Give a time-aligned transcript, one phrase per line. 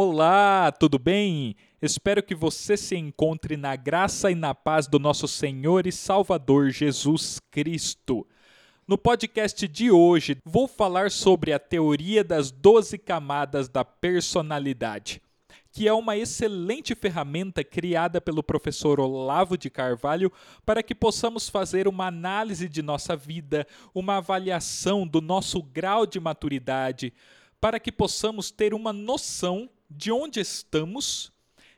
[0.00, 1.56] Olá, tudo bem?
[1.82, 6.70] Espero que você se encontre na graça e na paz do nosso Senhor e Salvador
[6.70, 8.24] Jesus Cristo.
[8.86, 15.20] No podcast de hoje, vou falar sobre a teoria das 12 camadas da personalidade,
[15.72, 20.30] que é uma excelente ferramenta criada pelo professor Olavo de Carvalho
[20.64, 26.20] para que possamos fazer uma análise de nossa vida, uma avaliação do nosso grau de
[26.20, 27.12] maturidade,
[27.60, 31.32] para que possamos ter uma noção de onde estamos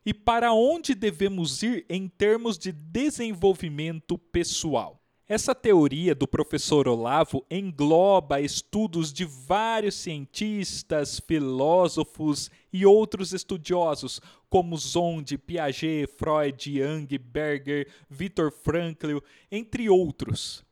[0.05, 5.01] e para onde devemos ir em termos de desenvolvimento pessoal.
[5.29, 14.77] Essa teoria do professor Olavo engloba estudos de vários cientistas, filósofos e outros estudiosos, como
[14.77, 19.19] Zonde, Piaget, Freud, Young, Berger, Viktor Frankl,
[19.53, 20.65] entre outros.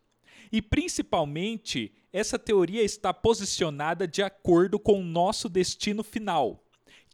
[0.50, 6.64] E principalmente, essa teoria está posicionada de acordo com o nosso destino final,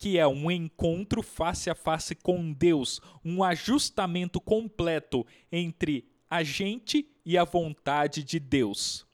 [0.04, 7.08] que é um encontro face a face com Deus, um ajustamento completo entre a gente
[7.24, 9.06] e a vontade de Deus.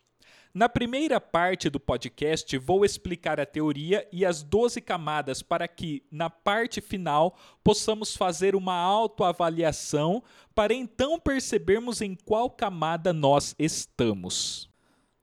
[0.53, 6.03] Na primeira parte do podcast, vou explicar a teoria e as 12 camadas para que,
[6.11, 10.21] na parte final, possamos fazer uma autoavaliação
[10.57, 14.69] para então percebermos em qual camada nós estamos.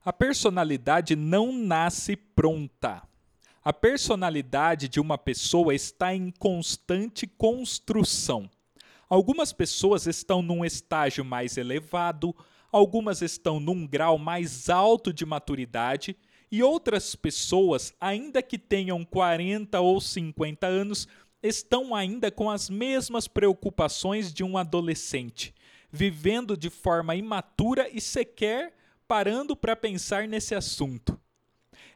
[0.05, 3.06] A personalidade não nasce pronta.
[3.67, 8.49] A personalidade de uma pessoa está em constante construção.
[9.09, 12.33] Algumas pessoas estão num estágio mais elevado,
[12.71, 16.15] algumas estão num grau mais alto de maturidade
[16.49, 21.05] e outras pessoas, ainda que tenham 40 ou 50 anos,
[21.43, 25.53] estão ainda com as mesmas preocupações de um adolescente,
[25.91, 28.73] vivendo de forma imatura e sequer
[29.05, 31.19] parando para pensar nesse assunto.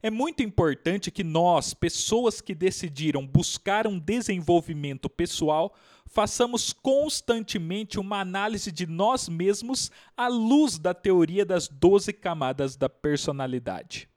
[0.04, 5.76] É muito importante que nós, pessoas que decidiram buscar um desenvolvimento pessoal,
[6.08, 12.90] façamos constantemente uma análise de nós mesmos à luz da teoria das 12 camadas da
[12.90, 14.10] personalidade.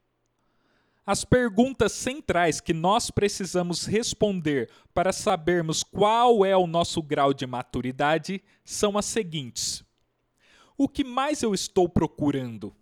[1.07, 7.47] As perguntas centrais que nós precisamos responder para sabermos qual é o nosso grau de
[7.47, 9.85] maturidade são as seguintes:
[10.79, 12.75] O que mais eu estou procurando?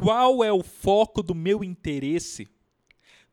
[0.00, 2.46] Qual é o foco do meu interesse?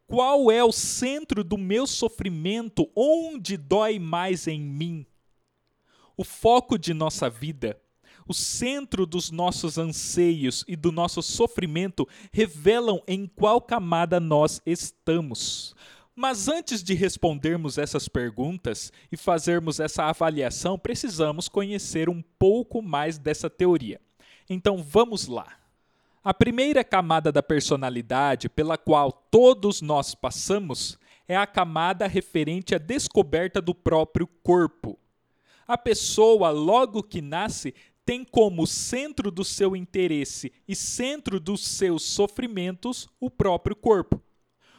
[0.08, 2.90] Qual é o centro do meu sofrimento?
[2.96, 5.06] Onde dói mais em mim?
[6.18, 7.80] O foco de nossa vida,
[8.28, 15.76] o centro dos nossos anseios e do nosso sofrimento revelam em qual camada nós estamos.
[16.16, 23.20] Mas antes de respondermos essas perguntas e fazermos essa avaliação, precisamos conhecer um pouco mais
[23.20, 24.02] dessa teoria.
[24.50, 25.65] Então vamos lá.
[26.26, 30.98] A primeira camada da personalidade pela qual todos nós passamos
[31.28, 34.98] é a camada referente à descoberta do próprio corpo.
[35.68, 42.02] A pessoa, logo que nasce, tem como centro do seu interesse e centro dos seus
[42.02, 44.20] sofrimentos o próprio corpo.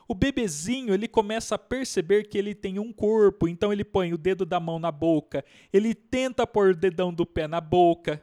[0.09, 4.19] O bebezinho ele começa a perceber que ele tem um corpo, então ele põe o
[4.19, 8.21] dedo da mão na boca, ele tenta pôr o dedão do pé na boca,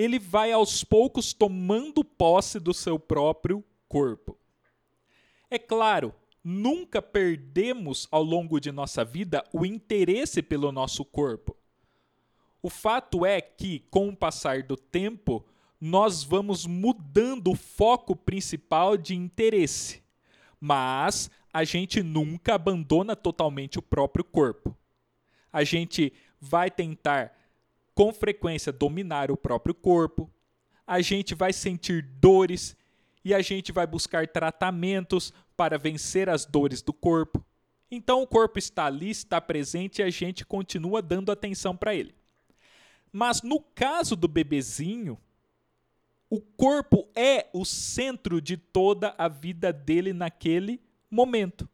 [0.00, 4.38] ele vai aos poucos tomando posse do seu próprio corpo.
[5.50, 11.54] É claro, nunca perdemos ao longo de nossa vida o interesse pelo nosso corpo.
[12.62, 15.44] O fato é que, com o passar do tempo,
[15.78, 20.02] nós vamos mudando o foco principal de interesse,
[20.58, 24.74] mas a gente nunca abandona totalmente o próprio corpo.
[25.52, 27.34] A gente vai tentar
[28.00, 30.30] com frequência dominar o próprio corpo,
[30.86, 32.74] a gente vai sentir dores
[33.22, 37.44] e a gente vai buscar tratamentos para vencer as dores do corpo.
[37.90, 42.14] Então o corpo está ali, está presente e a gente continua dando atenção para ele.
[43.12, 45.18] Mas no caso do bebezinho,
[46.30, 50.80] o corpo é o centro de toda a vida dele naquele
[51.10, 51.68] momento.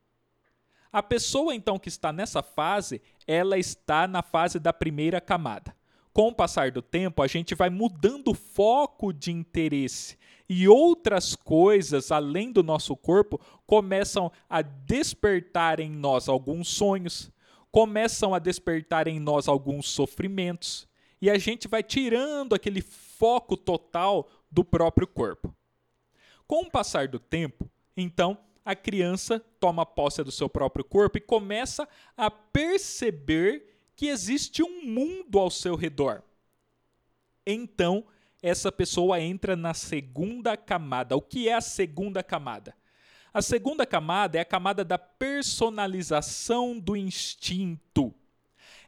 [0.93, 5.75] A pessoa então que está nessa fase, ela está na fase da primeira camada
[6.17, 10.17] com o passar do tempo, a gente vai mudando o foco de interesse
[10.49, 17.31] e outras coisas além do nosso corpo começam a despertar em nós alguns sonhos,
[17.71, 20.89] começam a despertar em nós alguns sofrimentos
[21.21, 25.55] e a gente vai tirando aquele foco total do próprio corpo.
[26.47, 31.21] Com o passar do tempo, então, a criança toma posse do seu próprio corpo e
[31.21, 31.87] começa
[32.17, 36.22] a perceber que existe um mundo ao seu redor.
[37.46, 38.04] Então,
[38.43, 41.16] essa pessoa entra na segunda camada.
[41.16, 42.76] O que é a segunda camada?
[43.32, 48.14] A segunda camada é a camada da personalização do instinto.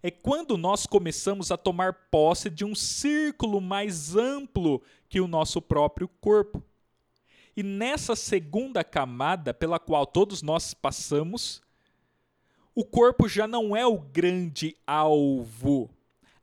[0.02, 5.60] É quando nós começamos a tomar posse de um círculo mais amplo que o nosso
[5.60, 6.62] próprio corpo.
[7.56, 11.60] E nessa segunda camada, pela qual todos nós passamos,
[12.79, 15.91] o corpo já não é o grande alvo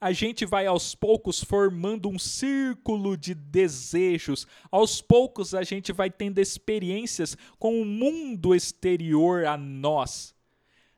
[0.06, 4.46] a gente vai aos poucos formando um círculo de desejos.
[4.70, 10.36] Aos poucos a gente vai tendo experiências com o mundo exterior a nós.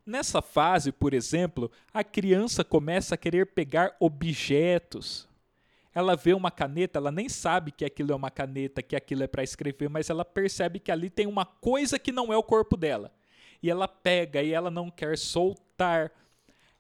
[0.06, 5.26] Nessa fase, por exemplo, a criança começa a querer pegar objetos.
[5.96, 9.28] Ela vê uma caneta, ela nem sabe que aquilo é uma caneta, que aquilo é
[9.28, 12.76] para escrever, mas ela percebe que ali tem uma coisa que não é o corpo
[12.76, 13.12] dela.
[13.62, 16.12] E ela pega e ela não quer soltar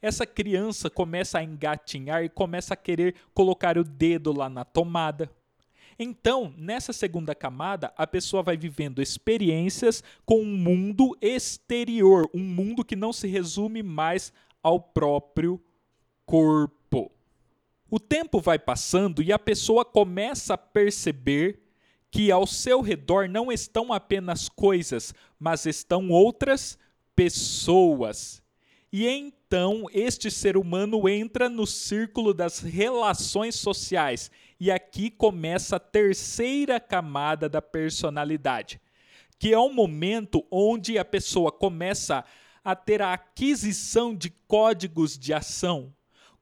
[0.01, 5.29] essa criança começa a engatinhar e começa a querer colocar o dedo lá na tomada.
[6.00, 12.85] Então, nessa segunda camada, a pessoa vai vivendo experiências com um mundo exterior, um mundo
[12.85, 14.31] que não se resume mais
[14.62, 15.59] ao próprio
[16.25, 17.12] corpo.
[17.89, 21.66] O tempo vai passando e a pessoa começa a perceber
[22.12, 26.77] que ao seu redor não estão apenas coisas, mas estão outras
[27.15, 28.42] pessoas.
[28.92, 34.31] E então este ser humano entra no círculo das relações sociais.
[34.59, 38.81] E aqui começa a terceira camada da personalidade,
[39.38, 42.24] que é o momento onde a pessoa começa
[42.63, 45.94] a ter a aquisição de códigos de ação.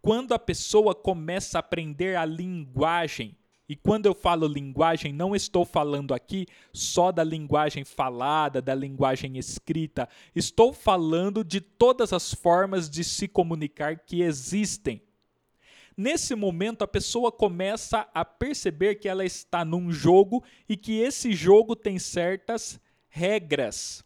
[0.02, 3.36] Quando a pessoa começa a aprender a linguagem,
[3.68, 9.38] e quando eu falo linguagem, não estou falando aqui só da linguagem falada, da linguagem
[9.38, 10.08] escrita.
[10.36, 15.02] Estou falando de todas as formas de se comunicar que existem.
[15.98, 21.34] Nesse momento, a pessoa começa a perceber que ela está num jogo e que esse
[21.34, 24.04] jogo tem certas regras.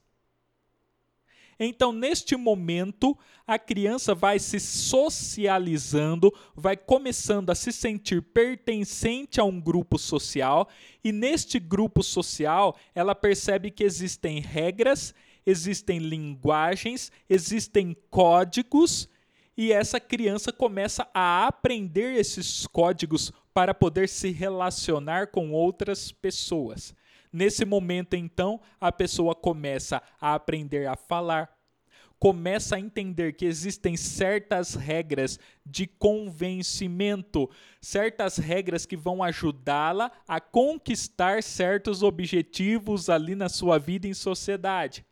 [1.59, 9.43] Então, neste momento, a criança vai se socializando, vai começando a se sentir pertencente a
[9.43, 10.69] um grupo social,
[11.03, 15.13] e neste grupo social, ela percebe que existem regras,
[15.45, 19.09] existem linguagens, existem códigos,
[19.57, 26.93] e essa criança começa a aprender esses códigos para poder se relacionar com outras pessoas.
[27.31, 31.55] Nesse momento, então, a pessoa começa a aprender a falar,
[32.19, 37.49] começa a entender que existem certas regras de convencimento,
[37.79, 45.05] certas regras que vão ajudá-la a conquistar certos objetivos ali na sua vida em sociedade.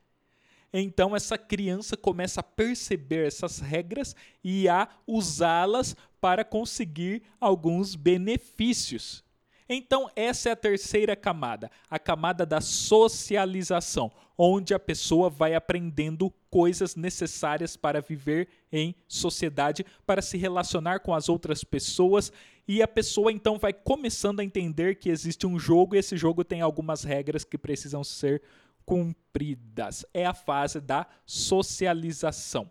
[0.74, 9.24] Então essa criança começa a perceber essas regras e a usá-las para conseguir alguns benefícios.
[9.69, 16.34] Então, essa é a terceira camada, a camada da socialização, onde a pessoa vai aprendendo
[16.50, 22.31] coisas necessárias para viver em sociedade, para se relacionar com as outras pessoas,
[22.68, 26.44] e a pessoa então vai começando a entender que existe um jogo e esse jogo
[26.44, 28.42] tem algumas regras que precisam ser
[28.86, 30.06] cumpridas.
[30.13, 32.70] É a fase da socialização.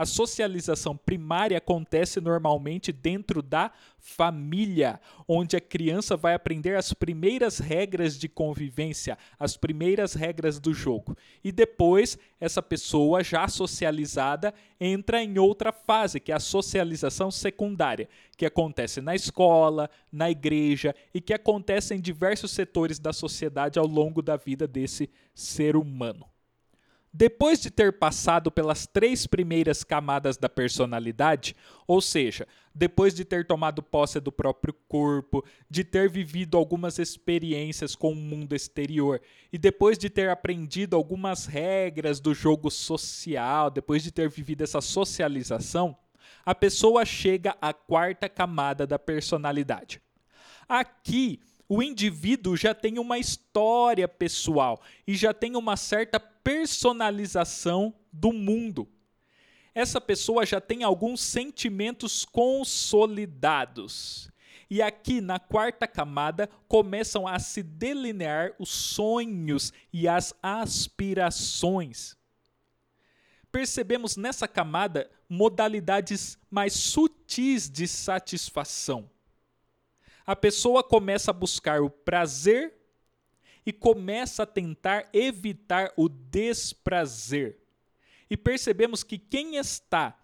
[0.00, 4.98] A socialização primária acontece normalmente dentro da família,
[5.28, 11.14] onde a criança vai aprender as primeiras regras de convivência, as primeiras regras do jogo.
[11.44, 18.08] E depois, essa pessoa já socializada entra em outra fase, que é a socialização secundária,
[18.38, 23.86] que acontece na escola, na igreja e que acontece em diversos setores da sociedade ao
[23.86, 26.24] longo da vida desse ser humano.
[27.12, 33.44] Depois de ter passado pelas três primeiras camadas da personalidade, ou seja, depois de ter
[33.44, 39.20] tomado posse do próprio corpo, de ter vivido algumas experiências com o mundo exterior
[39.52, 44.80] e depois de ter aprendido algumas regras do jogo social, depois de ter vivido essa
[44.80, 45.96] socialização,
[46.46, 50.00] a pessoa chega à quarta camada da personalidade.
[50.68, 51.40] Aqui
[51.72, 58.88] o indivíduo já tem uma história pessoal e já tem uma certa personalização do mundo.
[59.72, 64.28] Essa pessoa já tem alguns sentimentos consolidados.
[64.68, 72.16] E aqui na quarta camada começam a se delinear os sonhos e as aspirações.
[73.52, 79.08] Percebemos nessa camada modalidades mais sutis de satisfação
[80.26, 82.74] a pessoa começa a buscar o prazer
[83.64, 87.58] e começa a tentar evitar o desprazer.
[88.28, 90.16] E percebemos que quem está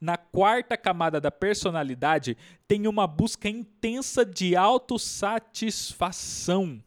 [0.00, 2.36] na quarta camada da personalidade
[2.68, 6.82] tem uma busca intensa de autossatisfação.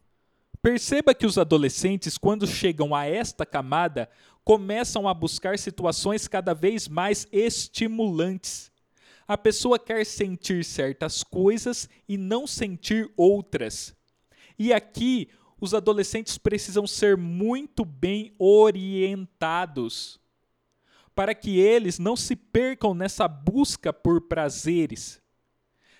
[0.62, 4.10] Perceba que os adolescentes, quando chegam a esta camada,
[4.44, 8.70] começam a buscar situações cada vez mais estimulantes.
[9.28, 13.94] A pessoa quer sentir certas coisas e não sentir outras.
[14.58, 15.30] E aqui,
[15.60, 20.20] os adolescentes precisam ser muito bem orientados
[21.18, 25.20] para que eles não se percam nessa busca por prazeres.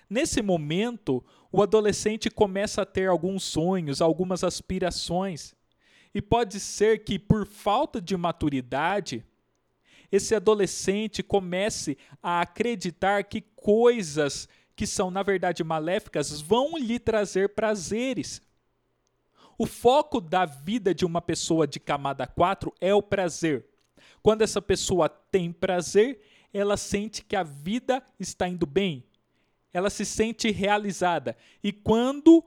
[0.08, 5.56] Nesse momento, o adolescente começa a ter alguns sonhos, algumas aspirações.
[6.14, 9.26] E pode ser que, por falta de maturidade,
[10.10, 17.54] esse adolescente comece a acreditar que coisas que são, na verdade, maléficas vão lhe trazer
[17.54, 18.40] prazeres.
[19.58, 23.66] O foco da vida de uma pessoa de camada 4 é o prazer.
[24.22, 26.20] Quando essa pessoa tem prazer,
[26.52, 29.04] ela sente que a vida está indo bem,
[29.72, 31.36] ela se sente realizada.
[31.62, 32.44] E quando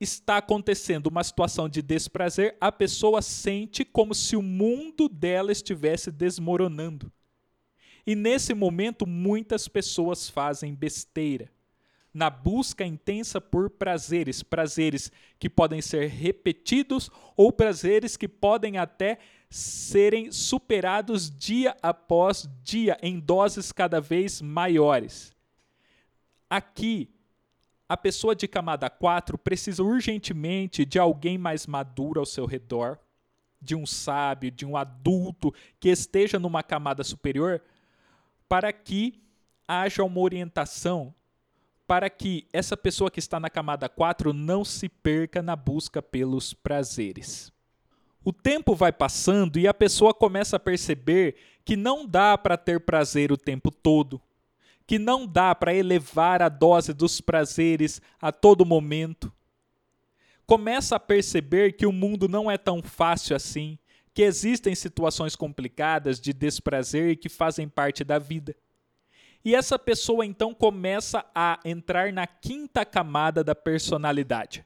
[0.00, 6.10] está acontecendo uma situação de desprazer, a pessoa sente como se o mundo dela estivesse
[6.10, 7.12] desmoronando.
[8.06, 11.50] E nesse momento, muitas pessoas fazem besteira.
[12.12, 19.18] Na busca intensa por prazeres, prazeres que podem ser repetidos ou prazeres que podem até
[19.48, 25.32] serem superados dia após dia em doses cada vez maiores.
[26.48, 27.08] Aqui,
[27.90, 33.00] a pessoa de camada 4 precisa urgentemente de alguém mais maduro ao seu redor,
[33.60, 37.60] de um sábio, de um adulto que esteja numa camada superior,
[38.48, 39.20] para que
[39.66, 41.12] haja uma orientação,
[41.84, 46.54] para que essa pessoa que está na camada 4 não se perca na busca pelos
[46.54, 47.52] prazeres.
[48.24, 52.78] O tempo vai passando e a pessoa começa a perceber que não dá para ter
[52.78, 54.22] prazer o tempo todo
[54.90, 59.32] que não dá para elevar a dose dos prazeres a todo momento.
[60.44, 63.78] Começa a perceber que o mundo não é tão fácil assim,
[64.12, 68.52] que existem situações complicadas de desprazer que fazem parte da vida.
[69.44, 74.64] E essa pessoa então começa a entrar na quinta camada da personalidade,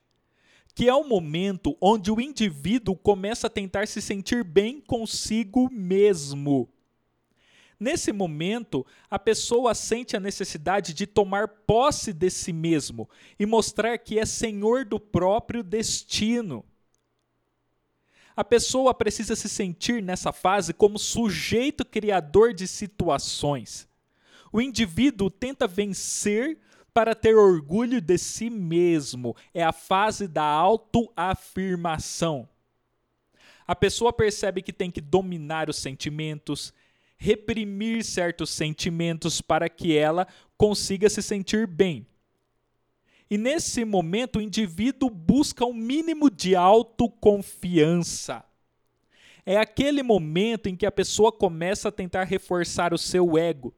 [0.75, 6.74] que é o momento onde o indivíduo começa a tentar se sentir bem consigo mesmo.
[7.85, 13.07] Nesse momento, a pessoa sente a necessidade de tomar posse de si mesmo
[13.39, 16.65] e mostrar que é senhor do próprio destino.
[18.35, 23.87] A pessoa precisa se sentir nessa fase como sujeito criador de situações.
[24.51, 26.59] O indivíduo tenta vencer
[26.95, 29.37] para ter orgulho de si mesmo.
[29.53, 32.49] É a fase da autoafirmação.
[33.67, 36.73] A pessoa percebe que tem que dominar os sentimentos,
[37.17, 42.07] reprimir certos sentimentos para que ela consiga se sentir bem.
[43.31, 48.45] E nesse momento o indivíduo busca um mínimo de autoconfiança.
[49.47, 53.75] É aquele momento em que a pessoa começa a tentar reforçar o seu ego,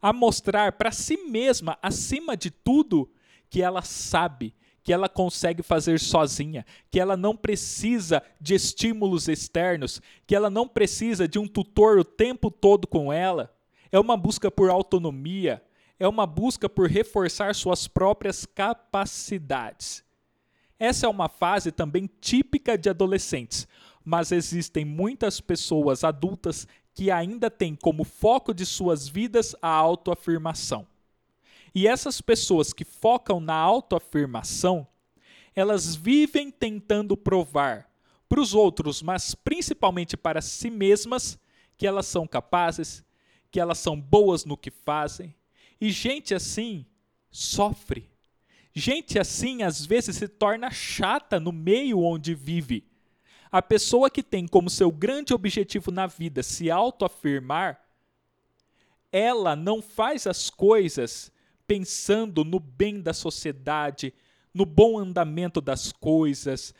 [0.00, 3.10] a mostrar para si mesma, acima de tudo,
[3.48, 4.54] que ela sabe,
[4.86, 10.68] que ela consegue fazer sozinha, que ela não precisa de estímulos externos, que ela não
[10.68, 13.52] precisa de um tutor o tempo todo com ela.
[13.90, 15.60] É uma busca por autonomia,
[15.98, 20.04] é uma busca por reforçar suas próprias capacidades.
[20.78, 23.66] Essa é uma fase também típica de adolescentes,
[24.04, 26.64] mas existem muitas pessoas adultas
[26.94, 30.86] que ainda têm como foco de suas vidas a autoafirmação.
[31.76, 34.88] E essas pessoas que focam na autoafirmação,
[35.54, 37.86] elas vivem tentando provar
[38.26, 41.38] para os outros, mas principalmente para si mesmas,
[41.76, 43.04] que elas são capazes,
[43.50, 45.34] que elas são boas no que fazem.
[45.78, 46.86] E gente assim
[47.30, 48.08] sofre.
[48.72, 52.88] Gente assim às vezes se torna chata no meio onde vive.
[53.52, 57.78] A pessoa que tem como seu grande objetivo na vida se autoafirmar,
[59.12, 61.30] ela não faz as coisas
[61.66, 64.14] pensando no bem da sociedade,
[64.52, 66.74] no bom andamento das coisas.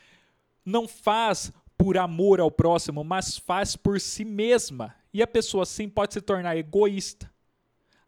[0.65, 4.95] Não faz por amor ao próximo, mas faz por si mesma.
[5.13, 7.31] E a pessoa assim pode se tornar egoísta.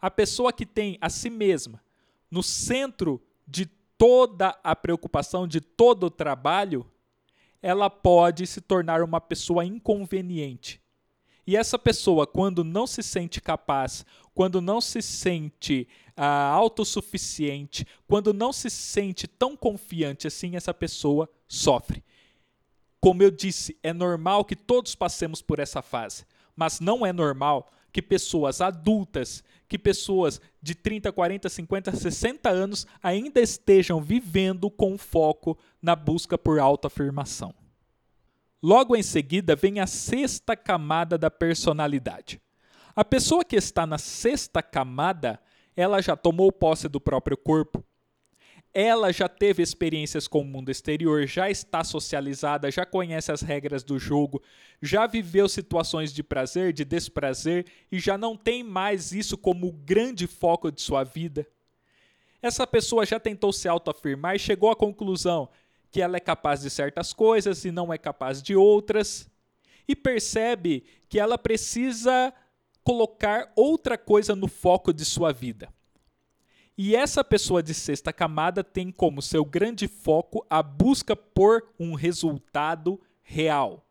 [0.01, 1.83] A pessoa que tem a si mesma
[2.31, 3.67] no centro de
[3.97, 6.87] toda a preocupação, de todo o trabalho,
[7.61, 10.81] ela pode se tornar uma pessoa inconveniente.
[11.47, 14.05] E essa pessoa, quando não se sente capaz,
[14.35, 21.31] quando não se sente ah, autossuficiente, quando não se sente tão confiante assim, essa pessoa
[21.47, 22.03] sofre.
[23.01, 27.71] Como eu disse, é normal que todos passemos por essa fase, mas não é normal
[27.93, 34.99] que pessoas adultas, que pessoas de 30, 40, 50, 60 anos ainda estejam vivendo com
[34.99, 37.55] foco na busca por autoafirmação.
[38.61, 42.41] Logo em seguida vem a sexta camada da personalidade.
[42.97, 45.41] A pessoa que está na sexta camada,
[45.79, 47.85] ela já tomou posse do próprio corpo,
[48.75, 53.85] ela já teve experiências com o mundo exterior, já está socializada, já conhece as regras
[53.85, 54.43] do jogo,
[54.83, 59.73] já viveu situações de prazer, de desprazer e já não tem mais isso como o
[59.73, 61.47] grande foco de sua vida.
[62.43, 65.49] Essa pessoa já tentou se autoafirmar e chegou à conclusão
[65.93, 69.31] que ela é capaz de certas coisas e não é capaz de outras,
[69.87, 72.35] e percebe que ela precisa
[72.89, 75.71] colocar outra coisa no foco de sua vida.
[76.75, 81.93] E essa pessoa de sexta camada tem como seu grande foco a busca por um
[81.93, 83.87] resultado real.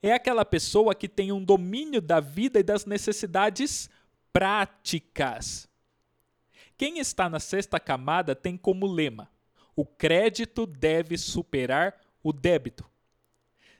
[0.00, 3.90] É aquela pessoa que tem um domínio da vida e das necessidades
[4.32, 5.68] práticas.
[6.78, 9.28] Quem está na sexta camada tem como lema:
[9.74, 12.88] o crédito deve superar o débito.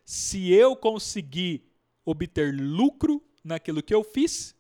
[0.05, 1.65] Se eu conseguir
[2.05, 4.55] obter lucro naquilo que eu fiz,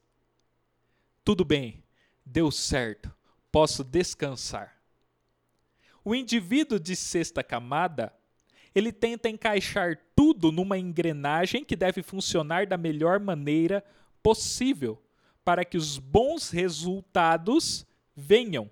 [1.24, 1.82] tudo bem,
[2.24, 3.12] deu certo
[3.52, 4.74] posso descansar.
[6.02, 8.12] O indivíduo de sexta camada,
[8.74, 13.84] ele tenta encaixar tudo numa engrenagem que deve funcionar da melhor maneira
[14.22, 15.00] possível
[15.44, 17.86] para que os bons resultados
[18.16, 18.70] venham.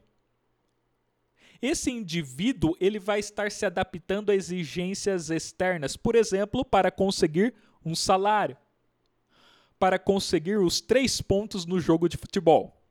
[1.61, 7.95] Esse indivíduo ele vai estar se adaptando a exigências externas, por exemplo, para conseguir um
[7.95, 8.57] salário,
[9.81, 12.85] para conseguir os três pontos no jogo de futebol.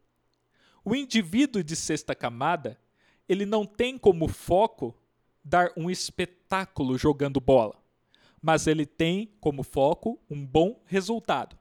[0.84, 2.80] O indivíduo de sexta camada,
[3.28, 4.98] ele não tem como foco
[5.46, 7.80] dar um espetáculo jogando bola,
[8.42, 11.56] mas ele tem como foco um bom resultado.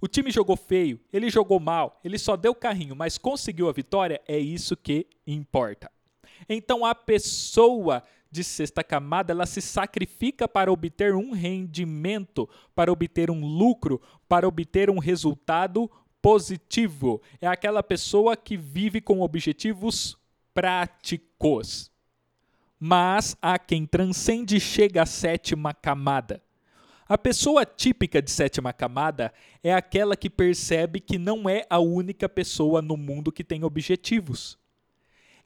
[0.00, 4.18] O time jogou feio, ele jogou mal, ele só deu carrinho, mas conseguiu a vitória,
[4.26, 5.92] é isso que importa.
[6.48, 13.30] Então a pessoa de sexta camada, ela se sacrifica para obter um rendimento, para obter
[13.30, 20.16] um lucro, para obter um resultado positivo é aquela pessoa que vive com objetivos
[20.54, 21.90] práticos.
[22.78, 26.42] Mas há quem transcende e chega à sétima camada.
[27.08, 32.28] A pessoa típica de sétima camada é aquela que percebe que não é a única
[32.28, 34.56] pessoa no mundo que tem objetivos.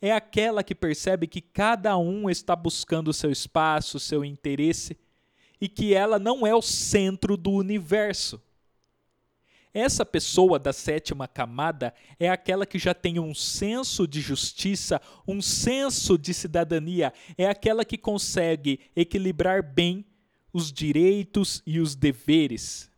[0.04, 4.98] É aquela que percebe que cada um está buscando seu espaço, seu interesse
[5.58, 8.38] e que ela não é o centro do universo.
[9.72, 15.40] Essa pessoa da sétima camada é aquela que já tem um senso de justiça, um
[15.40, 20.04] senso de cidadania, é aquela que consegue equilibrar bem
[20.52, 22.90] os direitos e os deveres.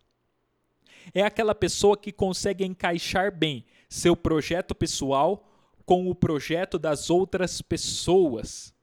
[1.14, 5.52] É aquela pessoa que consegue encaixar bem seu projeto pessoal
[5.86, 8.74] com o projeto das outras pessoas.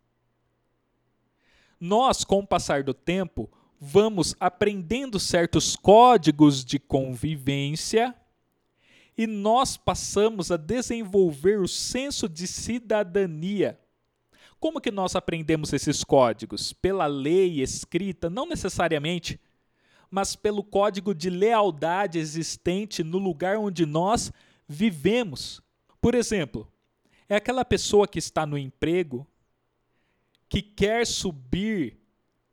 [1.79, 8.15] Nós, com o passar do tempo, vamos aprendendo certos códigos de convivência
[9.17, 13.77] e nós passamos a desenvolver o senso de cidadania.
[14.57, 16.71] Como que nós aprendemos esses códigos?
[16.71, 18.29] Pela lei escrita?
[18.29, 19.37] Não necessariamente,
[20.09, 24.31] mas pelo código de lealdade existente no lugar onde nós
[24.65, 25.61] vivemos.
[25.99, 26.71] Por exemplo,
[27.33, 29.27] é aquela pessoa que está no emprego
[30.47, 31.97] que quer subir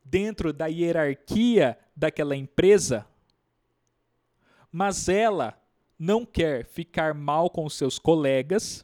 [0.03, 3.05] dentro da hierarquia daquela empresa,
[4.71, 5.55] mas ela
[5.99, 8.83] não quer ficar mal com seus colegas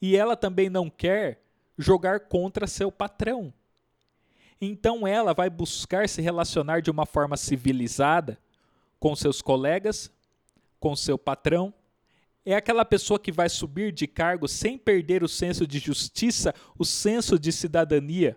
[0.00, 1.42] e ela também não quer
[1.76, 3.52] jogar contra seu patrão.
[4.60, 8.38] Então ela vai buscar se relacionar de uma forma civilizada
[9.00, 10.08] com seus colegas,
[10.78, 11.74] com seu patrão.
[12.44, 16.84] É aquela pessoa que vai subir de cargo sem perder o senso de justiça, o
[16.84, 18.36] senso de cidadania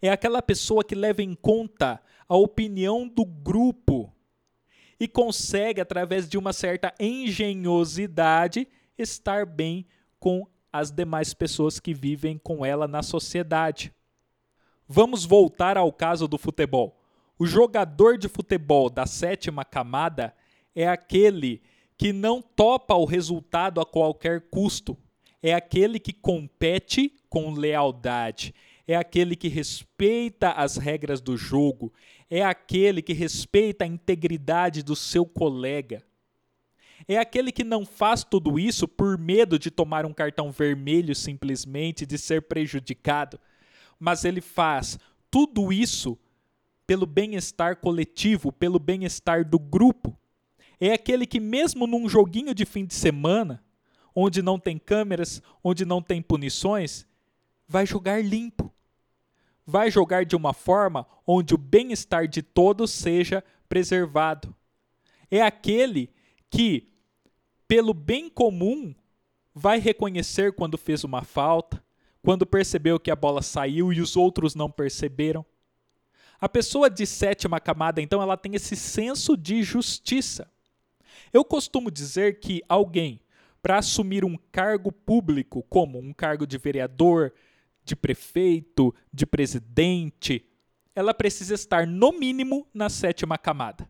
[0.00, 4.12] é aquela pessoa que leva em conta a opinião do grupo
[5.00, 9.86] e consegue, através de uma certa engenhosidade, estar bem
[10.18, 13.92] com as demais pessoas que vivem com ela na sociedade.
[14.86, 17.00] Vamos voltar ao caso do futebol.
[17.38, 20.34] O jogador de futebol da sétima camada
[20.74, 21.62] é aquele
[21.98, 24.96] que não topa o resultado a qualquer custo.
[25.42, 28.54] É aquele que compete com lealdade
[28.88, 31.92] é aquele que respeita as regras do jogo,
[32.30, 36.02] é aquele que respeita a integridade do seu colega.
[37.06, 42.06] É aquele que não faz tudo isso por medo de tomar um cartão vermelho simplesmente,
[42.06, 43.38] de ser prejudicado,
[44.00, 44.98] mas ele faz
[45.30, 46.18] tudo isso
[46.86, 50.17] pelo bem-estar coletivo, pelo bem-estar do grupo.
[50.80, 53.62] É aquele que, mesmo num joguinho de fim de semana,
[54.14, 57.06] onde não tem câmeras, onde não tem punições,
[57.66, 58.72] vai jogar limpo.
[59.66, 64.54] Vai jogar de uma forma onde o bem-estar de todos seja preservado.
[65.30, 66.10] É aquele
[66.48, 66.88] que,
[67.66, 68.94] pelo bem comum,
[69.54, 71.84] vai reconhecer quando fez uma falta,
[72.22, 75.44] quando percebeu que a bola saiu e os outros não perceberam.
[76.40, 80.50] A pessoa de sétima camada, então, ela tem esse senso de justiça.
[81.32, 83.20] Eu costumo dizer que alguém,
[83.62, 87.32] para assumir um cargo público, como um cargo de vereador,
[87.84, 90.44] de prefeito, de presidente,
[90.94, 93.88] ela precisa estar, no mínimo, na sétima camada.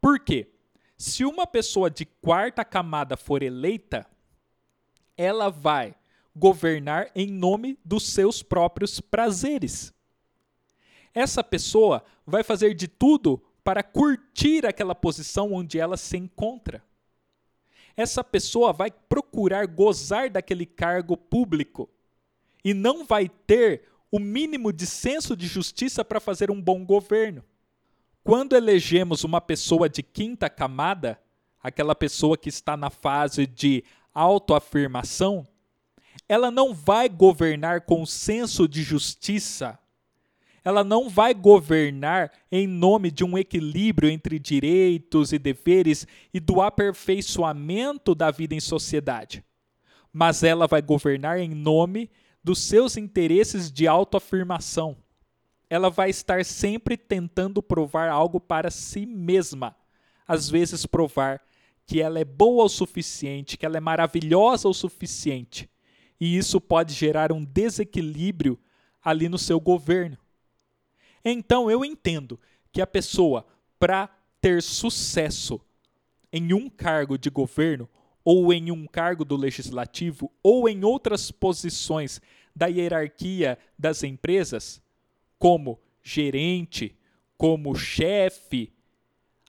[0.00, 0.50] Por quê?
[0.96, 4.06] Se uma pessoa de quarta camada for eleita,
[5.16, 5.94] ela vai
[6.34, 9.92] governar em nome dos seus próprios prazeres.
[11.12, 16.82] Essa pessoa vai fazer de tudo para curtir aquela posição onde ela se encontra.
[17.94, 21.86] Essa pessoa vai procurar gozar daquele cargo público
[22.64, 27.44] e não vai ter o mínimo de senso de justiça para fazer um bom governo.
[28.24, 31.20] Quando elegemos uma pessoa de quinta camada,
[31.62, 35.46] aquela pessoa que está na fase de autoafirmação,
[36.26, 39.78] ela não vai governar com senso de justiça.
[40.64, 46.60] Ela não vai governar em nome de um equilíbrio entre direitos e deveres e do
[46.60, 49.44] aperfeiçoamento da vida em sociedade.
[50.12, 52.10] Mas ela vai governar em nome
[52.42, 54.96] dos seus interesses de autoafirmação.
[55.70, 59.76] Ela vai estar sempre tentando provar algo para si mesma.
[60.26, 61.40] Às vezes, provar
[61.86, 65.68] que ela é boa o suficiente, que ela é maravilhosa o suficiente.
[66.20, 68.58] E isso pode gerar um desequilíbrio
[69.02, 70.18] ali no seu governo.
[71.30, 72.38] Então, eu entendo
[72.72, 73.46] que a pessoa,
[73.78, 74.08] para
[74.40, 75.60] ter sucesso
[76.32, 77.88] em um cargo de governo,
[78.24, 82.20] ou em um cargo do legislativo, ou em outras posições
[82.54, 84.82] da hierarquia das empresas,
[85.38, 86.96] como gerente,
[87.36, 88.72] como chefe,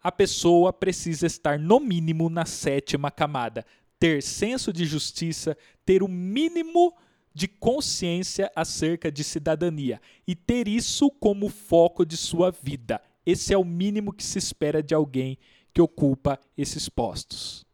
[0.01, 3.65] a pessoa precisa estar no mínimo na sétima camada,
[3.99, 7.08] ter senso de justiça, ter o mínimo de
[7.47, 13.01] consciência acerca de cidadania e ter isso como foco de sua vida.
[13.25, 15.37] Esse é o mínimo que se espera de alguém
[15.73, 17.67] que ocupa esses postos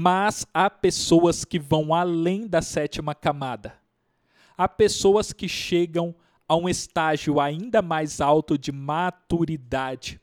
[0.00, 3.74] mas há pessoas que vão além da sétima camada.
[4.56, 6.14] Há pessoas que chegam
[6.46, 10.20] a um estágio ainda mais alto de maturidade.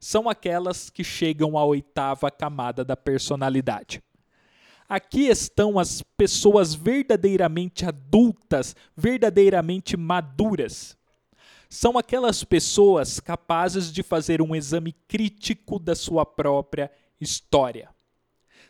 [0.00, 4.02] São aquelas que chegam à oitava camada da personalidade.
[4.92, 10.98] Aqui estão as pessoas verdadeiramente adultas, verdadeiramente maduras.
[11.70, 17.88] São aquelas pessoas capazes de fazer um exame crítico da sua própria história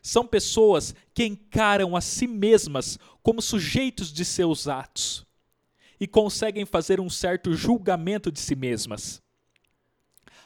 [0.03, 5.25] são pessoas que encaram a si mesmas como sujeitos de seus atos
[6.01, 9.23] e conseguem fazer um certo julgamento de si mesmas.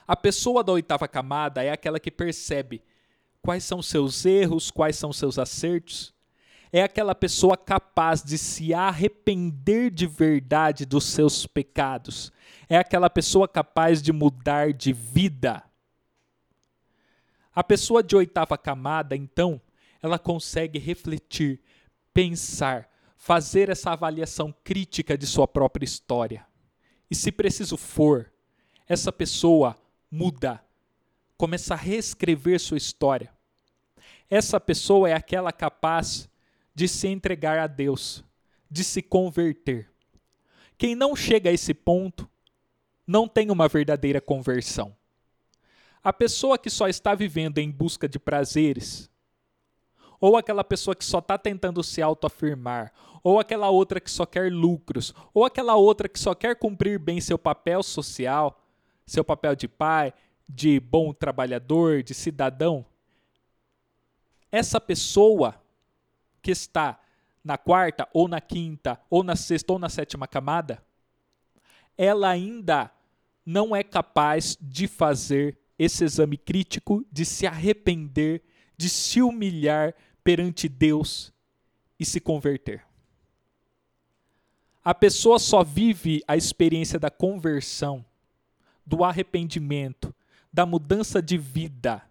[0.07, 2.83] A pessoa da oitava camada é aquela que percebe
[3.47, 6.13] quais são seus erros, quais são seus acertos.
[6.73, 12.33] É aquela pessoa capaz de se arrepender de verdade dos seus pecados.
[12.69, 15.63] É aquela pessoa capaz de mudar de vida.
[17.55, 19.61] A pessoa de oitava camada, então,
[20.03, 21.61] ela consegue refletir,
[22.13, 26.45] pensar, fazer essa avaliação crítica de sua própria história.
[27.09, 28.29] E se preciso for,
[28.89, 29.77] essa pessoa
[30.11, 30.61] muda,
[31.39, 33.36] começa a reescrever sua história.
[34.29, 36.29] Essa pessoa é aquela capaz
[36.75, 38.25] de se entregar a Deus,
[38.71, 39.91] de se converter.
[40.77, 42.29] Quem não chega a esse ponto
[43.07, 44.95] não tem uma verdadeira conversão.
[46.03, 49.11] A pessoa que só está vivendo em busca de prazeres,
[50.21, 54.53] ou aquela pessoa que só está tentando se autoafirmar, ou aquela outra que só quer
[54.53, 58.61] lucros, ou aquela outra que só quer cumprir bem seu papel social,
[59.05, 60.13] seu papel de pai,
[60.49, 62.85] de bom trabalhador, de cidadão.
[64.51, 65.61] Essa pessoa
[66.41, 67.01] que está
[67.43, 70.85] na quarta, ou na quinta, ou na sexta, ou na sétima camada,
[71.97, 72.91] ela ainda
[73.45, 78.43] não é capaz de fazer esse exame crítico de se arrepender,
[78.77, 81.33] de se humilhar perante Deus
[81.99, 82.85] e se converter.
[84.85, 88.05] A pessoa só vive a experiência da conversão,
[88.85, 90.15] do arrependimento,
[90.53, 92.03] da mudança de vida.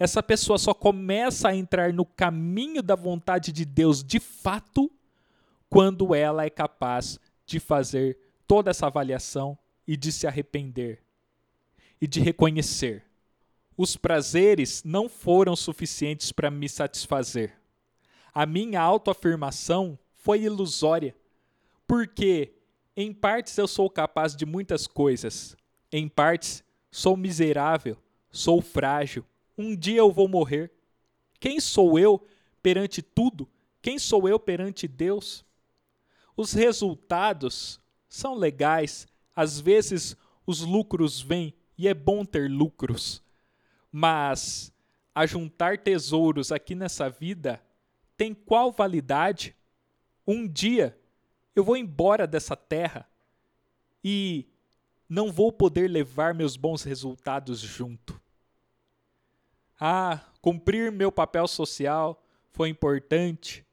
[0.00, 4.90] Essa pessoa só começa a entrar no caminho da vontade de Deus de fato
[5.68, 11.02] quando ela é capaz de fazer toda essa avaliação e de se arrepender
[12.00, 13.04] e de reconhecer.
[13.76, 17.58] Os prazeres não foram suficientes para me satisfazer.
[18.32, 21.14] A minha autoafirmação foi ilusória,
[21.86, 22.54] porque,
[22.96, 25.54] em partes, eu sou capaz de muitas coisas,
[25.92, 27.98] em partes, sou miserável,
[28.30, 29.26] sou frágil,
[29.60, 30.70] um dia eu vou morrer.
[31.38, 32.26] Quem sou eu
[32.62, 33.48] perante tudo?
[33.82, 35.44] Quem sou eu perante Deus?
[36.36, 43.22] Os resultados são legais, às vezes os lucros vêm e é bom ter lucros,
[43.90, 44.72] mas
[45.14, 47.62] ajuntar tesouros aqui nessa vida
[48.16, 49.56] tem qual validade?
[50.26, 50.94] Um dia
[51.56, 53.08] eu vou embora dessa terra
[54.04, 54.46] e
[55.08, 58.19] não vou poder levar meus bons resultados junto.
[59.80, 63.64] Ah, cumprir meu papel social foi importante,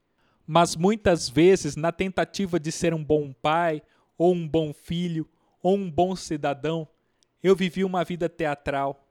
[0.48, 3.82] mas muitas vezes, na tentativa de ser um bom pai,
[4.18, 5.30] ou um bom filho,
[5.62, 6.88] ou um bom cidadão,
[7.44, 9.06] eu vivi uma vida teatral.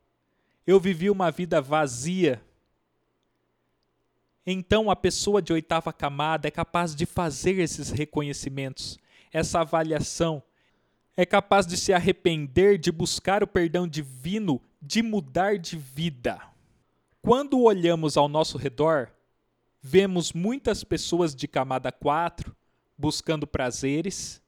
[0.67, 2.43] Eu vivi uma vida vazia
[4.47, 8.97] então a pessoa de oitava camada é capaz de fazer esses reconhecimentos,
[9.33, 10.41] essa avaliação,
[11.17, 16.41] é capaz de se arrepender, de buscar o perdão divino, de mudar de vida.
[17.27, 19.11] Quando olhamos ao nosso redor,
[19.83, 22.55] vemos muitas pessoas de camada 4
[22.97, 24.41] buscando prazeres,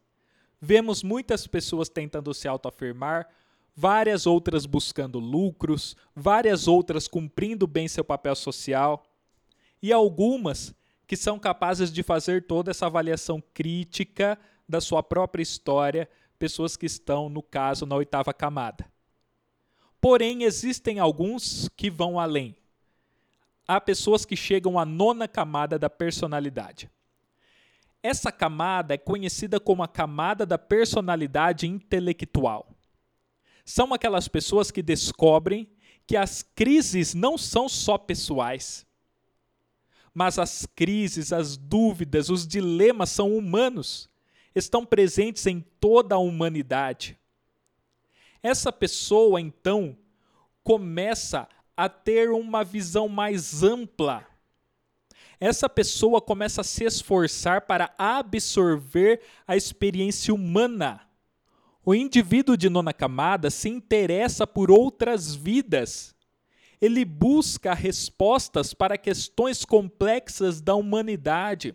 [0.61, 3.29] vemos muitas pessoas tentando se autoafirmar,
[3.75, 9.03] várias outras buscando lucros, várias outras cumprindo bem seu papel social
[9.83, 10.73] e algumas
[11.05, 14.38] que são capazes de fazer toda essa avaliação crítica
[14.69, 18.87] da sua própria história, pessoas que estão, no caso, na oitava camada.
[20.01, 22.55] Porém, existem alguns que vão além.
[23.68, 26.90] Há pessoas que chegam à nona camada da personalidade.
[28.02, 32.74] Essa camada é conhecida como a camada da personalidade intelectual.
[33.66, 35.68] São aquelas pessoas que descobrem
[36.07, 38.87] que as crises não são só pessoais,
[40.14, 44.09] mas as crises, as dúvidas, os dilemas são humanos,
[44.54, 47.18] estão presentes em toda a humanidade.
[48.42, 49.98] Essa pessoa, então,
[50.64, 54.27] começa a ter uma visão mais ampla.
[55.38, 61.03] Essa pessoa começa a se esforçar para absorver a experiência humana.
[61.85, 66.17] O indivíduo de nona camada se interessa por outras vidas
[66.81, 71.75] ele busca respostas para questões complexas da humanidade.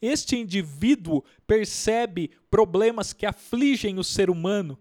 [0.00, 4.78] Este indivíduo percebe problemas que afligem o ser humano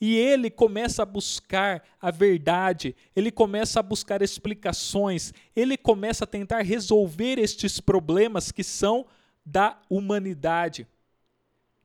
[0.00, 6.26] e ele começa a buscar a verdade, ele começa a buscar explicações, ele começa a
[6.26, 9.06] tentar resolver estes problemas que são
[9.44, 10.86] da humanidade,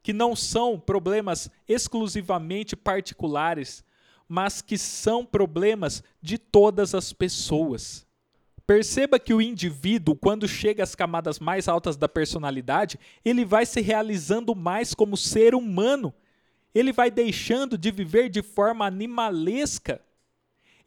[0.04, 3.84] que não são problemas exclusivamente particulares,
[4.28, 8.06] mas que são problemas de todas as pessoas.
[8.66, 13.82] Perceba que o indivíduo, quando chega às camadas mais altas da personalidade, ele vai se
[13.82, 16.14] realizando mais como ser humano.
[16.74, 20.02] Ele vai deixando de viver de forma animalesca.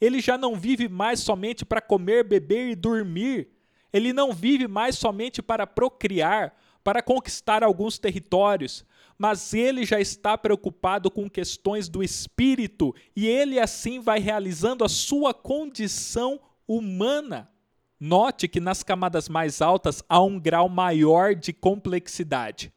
[0.00, 3.48] Ele já não vive mais somente para comer, beber e dormir.
[3.92, 8.84] Ele não vive mais somente para procriar, para conquistar alguns territórios,
[9.18, 14.88] mas ele já está preocupado com questões do espírito e ele assim vai realizando a
[14.88, 17.50] sua condição humana.
[17.98, 22.70] Note que nas camadas mais altas há um grau maior de complexidade.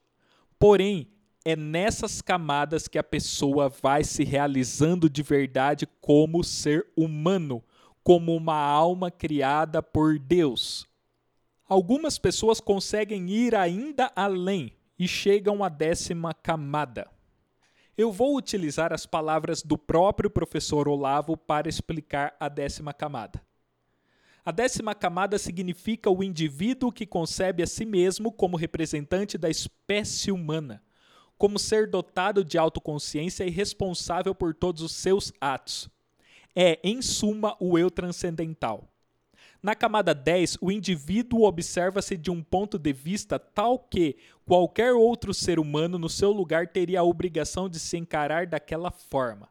[0.58, 1.10] Porém,
[1.50, 7.64] é nessas camadas que a pessoa vai se realizando de verdade como ser humano,
[8.04, 10.88] como uma alma criada por Deus.
[11.68, 17.10] Algumas pessoas conseguem ir ainda além, e chegam à décima camada.
[17.98, 23.42] Eu vou utilizar as palavras do próprio professor Olavo para explicar a décima camada.
[24.44, 30.32] A décima camada significa o indivíduo que concebe a si mesmo como representante da espécie
[30.32, 30.84] humana,
[31.40, 35.90] como ser dotado de autoconsciência e responsável por todos os seus atos.
[36.54, 38.84] É, em suma, o eu transcendental.
[39.64, 45.34] Na camada 10, o indivíduo observa-se de um ponto de vista tal que qualquer outro
[45.34, 49.48] ser humano no seu lugar teria a obrigação de se encarar daquela forma.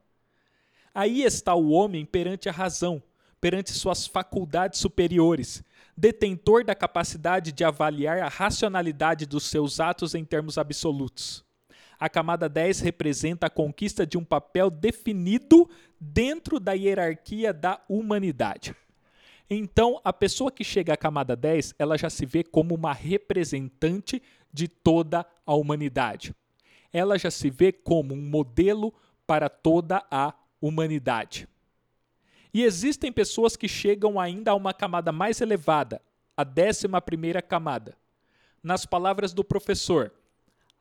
[0.94, 3.03] Aí está o homem perante a razão,
[3.40, 5.62] perante suas faculdades superiores,
[5.96, 11.47] detentor da capacidade de avaliar a racionalidade dos seus atos em termos absolutos.
[11.98, 15.68] A camada 10 representa a conquista de um papel definido
[16.00, 18.74] dentro da hierarquia da humanidade.
[19.50, 24.22] Então, a pessoa que chega à camada 10, ela já se vê como uma representante
[24.52, 26.34] de toda a humanidade.
[26.92, 28.92] Ela já se vê como um modelo
[29.26, 31.48] para toda a humanidade.
[32.52, 36.00] E existem pessoas que chegam ainda a uma camada mais elevada,
[36.37, 37.96] a décima primeira camada.
[38.62, 40.12] Nas palavras do professor,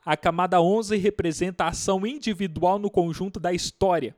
[0.08, 4.16] a camada 11 representa a ação individual no conjunto da história.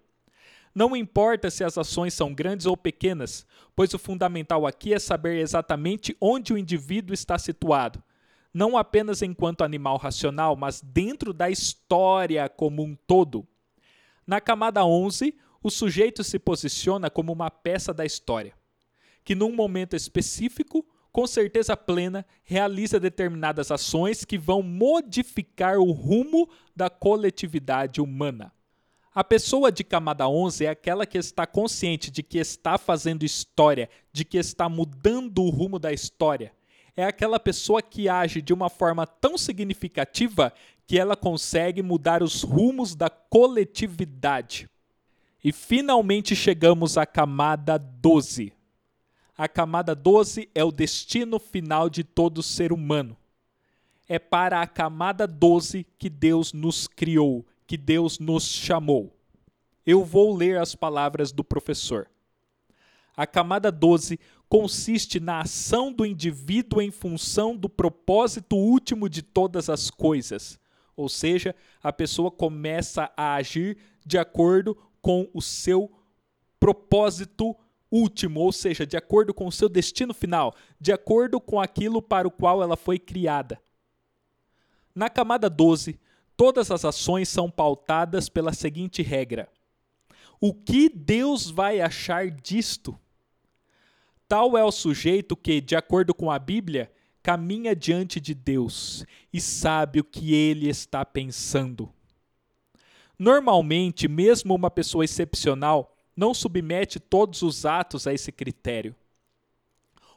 [0.73, 3.43] Não importa se as ações são grandes ou pequenas,
[3.75, 8.03] pois o fundamental aqui é saber exatamente onde o indivíduo está situado,
[8.53, 13.43] não apenas enquanto animal racional, mas dentro da história como um todo.
[14.27, 18.53] Na camada 11, o sujeito se posiciona como uma peça da história,
[19.23, 26.49] que num momento específico, com certeza plena, realiza determinadas ações que vão modificar o rumo
[26.75, 28.51] da coletividade humana.
[29.13, 33.89] A pessoa de camada 11 é aquela que está consciente de que está fazendo história,
[34.13, 36.53] de que está mudando o rumo da história.
[36.95, 40.53] É aquela pessoa que age de uma forma tão significativa
[40.85, 44.69] que ela consegue mudar os rumos da coletividade.
[45.43, 48.53] E finalmente chegamos à camada 12.
[49.39, 53.15] A camada 12 é o destino final de todo ser humano.
[54.05, 59.17] É para a camada 12 que Deus nos criou, que Deus nos chamou.
[59.85, 62.11] Eu vou ler as palavras do professor.
[63.15, 69.69] A camada 12 consiste na ação do indivíduo em função do propósito último de todas
[69.69, 70.59] as coisas.
[70.97, 75.89] Ou seja, a pessoa começa a agir de acordo com o seu
[76.59, 77.55] propósito
[77.91, 82.27] último, ou seja, de acordo com o seu destino final, de acordo com aquilo para
[82.27, 83.61] o qual ela foi criada.
[84.93, 85.99] Na camada 12,
[86.35, 89.49] todas as ações são pautadas pela seguinte regra:
[90.39, 92.99] O que Deus vai achar disto?
[94.27, 96.91] Tal é o sujeito que, de acordo com a Bíblia,
[97.23, 101.91] caminha diante de Deus e sabe o que ele está pensando.
[103.17, 108.93] Normalmente, mesmo uma pessoa excepcional não submete todos os atos a esse critério.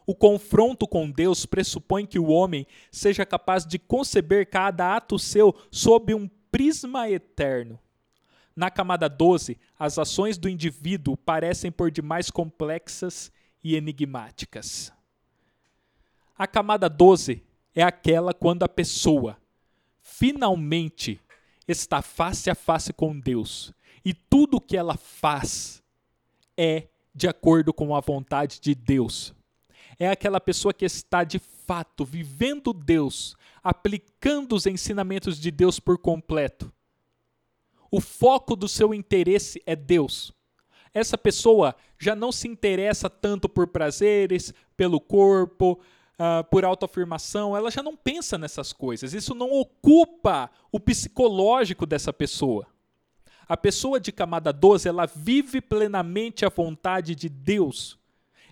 [0.05, 5.55] O confronto com Deus pressupõe que o homem seja capaz de conceber cada ato seu
[5.71, 7.79] sob um prisma eterno.
[8.55, 13.31] Na camada 12, as ações do indivíduo parecem por demais complexas
[13.63, 14.93] e enigmáticas.
[16.37, 17.45] A camada 12
[17.77, 19.39] é aquela quando a pessoa
[20.01, 21.21] finalmente
[21.69, 23.73] está face a face com Deus
[24.05, 25.82] e tudo o que ela faz
[26.57, 29.35] é de acordo com a vontade de Deus.
[29.99, 35.99] É aquela pessoa que está de fato vivendo Deus, aplicando os ensinamentos de Deus por
[35.99, 36.73] completo.
[37.91, 40.33] O foco do seu interesse é Deus.
[40.95, 45.81] Essa pessoa já não se interessa tanto por prazeres, pelo corpo,
[46.19, 49.15] uh, por autoafirmação, ela já não pensa nessas coisas.
[49.15, 52.67] Isso não ocupa o psicológico dessa pessoa.
[53.53, 57.99] A pessoa de camada 12, ela vive plenamente a vontade de Deus.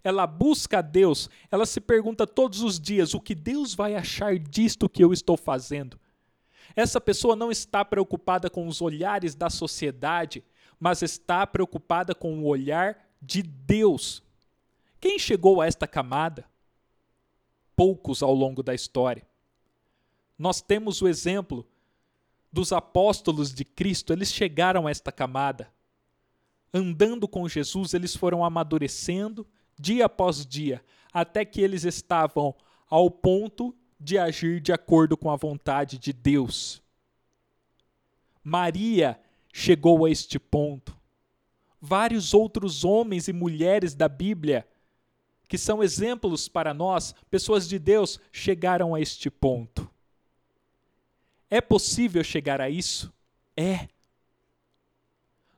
[0.04, 4.38] Ela busca a Deus, ela se pergunta todos os dias: o que Deus vai achar
[4.38, 5.98] disto que eu estou fazendo?
[6.76, 10.44] Essa pessoa não está preocupada com os olhares da sociedade,
[10.78, 14.22] mas está preocupada com o olhar de Deus.
[15.00, 16.44] Quem chegou a esta camada?
[17.74, 19.26] poucos ao longo da história.
[20.38, 21.66] Nós temos o exemplo
[22.52, 25.72] dos apóstolos de Cristo, eles chegaram a esta camada.
[26.72, 29.46] Andando com Jesus, eles foram amadurecendo
[29.78, 32.54] dia após dia, até que eles estavam
[32.88, 36.82] ao ponto de agir de acordo com a vontade de Deus.
[38.42, 39.20] Maria
[39.52, 40.96] chegou a este ponto.
[41.80, 44.66] Vários outros homens e mulheres da Bíblia
[45.50, 49.90] que são exemplos para nós, pessoas de Deus, chegaram a este ponto.
[51.50, 53.12] É possível chegar a isso?
[53.56, 53.88] É.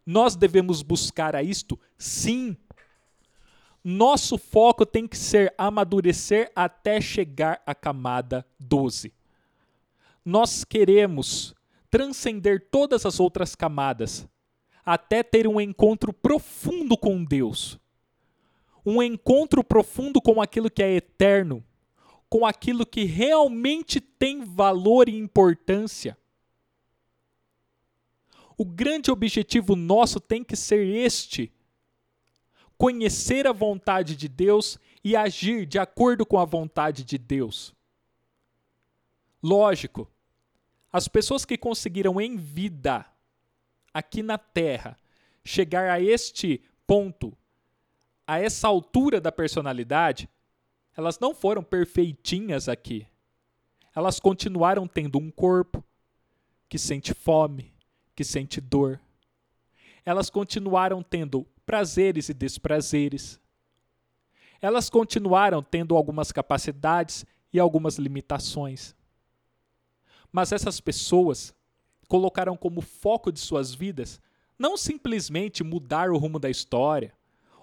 [0.04, 1.78] Nós devemos buscar a isto?
[1.98, 2.56] Sim.
[3.84, 9.12] Nosso foco tem que ser amadurecer até chegar à camada 12.
[10.24, 11.54] Nós queremos
[11.90, 14.26] transcender todas as outras camadas
[14.84, 17.78] até ter um encontro profundo com Deus
[18.84, 21.64] um encontro profundo com aquilo que é eterno,
[22.32, 26.16] com aquilo que realmente tem valor e importância.
[28.56, 31.52] O grande objetivo nosso tem que ser este:
[32.78, 37.74] conhecer a vontade de Deus e agir de acordo com a vontade de Deus.
[39.42, 40.10] Lógico,
[40.90, 43.04] as pessoas que conseguiram em vida,
[43.92, 44.96] aqui na Terra,
[45.44, 47.36] chegar a este ponto
[48.26, 50.30] a essa altura da personalidade,
[50.96, 53.06] elas não foram perfeitinhas aqui.
[53.94, 55.84] Elas continuaram tendo um corpo
[56.68, 57.72] que sente fome,
[58.14, 59.00] que sente dor.
[60.04, 63.40] elas continuaram tendo prazeres e desprazeres.
[64.60, 68.96] Elas continuaram tendo algumas capacidades e algumas limitações.
[70.32, 71.54] Mas essas pessoas
[72.08, 74.20] colocaram como foco de suas vidas
[74.58, 77.12] não simplesmente mudar o rumo da história,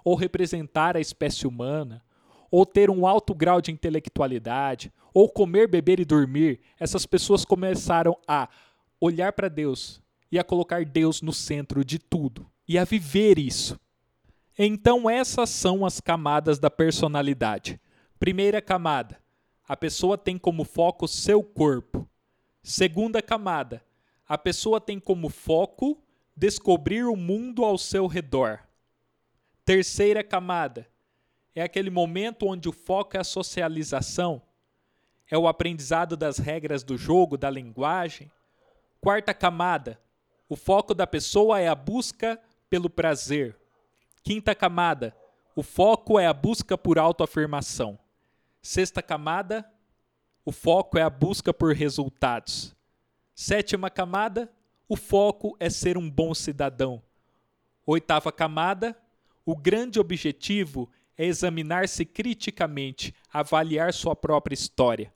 [0.04, 2.04] ou representar a espécie humana,
[2.52, 6.60] ou ter um alto grau de intelectualidade, ou comer, beber e dormir.
[6.80, 8.50] Essas pessoas começaram a
[9.00, 13.80] olhar para Deus e a colocar Deus no centro de tudo e a viver isso.
[14.58, 17.80] Então, essas são as camadas da personalidade.
[18.20, 19.18] Primeira camada:
[19.68, 22.08] a pessoa tem como foco seu corpo.
[22.62, 23.84] Segunda camada:
[24.28, 26.04] a pessoa tem como foco
[26.36, 28.60] descobrir o mundo ao seu redor.
[29.64, 30.88] Terceira camada:
[31.56, 34.42] é aquele momento onde o foco é a socialização,
[35.30, 38.32] é o aprendizado das regras do jogo, da linguagem.
[39.00, 40.00] Quarta camada:
[40.48, 42.40] o foco da pessoa é a busca
[42.70, 43.56] pelo prazer.
[44.24, 45.16] Quinta camada,
[45.56, 47.98] o foco é a busca por autoafirmação.
[48.62, 49.70] Sexta camada,
[50.46, 52.76] o foco é a busca por resultados.
[53.36, 54.52] Sétima camada,
[54.88, 57.02] o foco é ser um bom cidadão.
[57.86, 58.98] Oitava camada,
[59.46, 60.90] o grande objetivo
[61.20, 65.14] é examinar-se criticamente, avaliar sua própria história.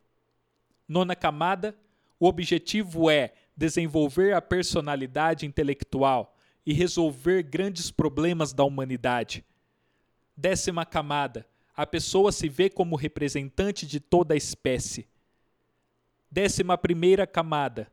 [0.87, 1.75] Nona camada,
[2.19, 6.33] o objetivo é desenvolver a personalidade intelectual,
[6.65, 9.43] e resolver grandes problemas da humanidade.
[10.35, 15.07] Décima camada: a pessoa se vê como representante de toda a espécie.
[16.31, 17.91] Décima primeira camada: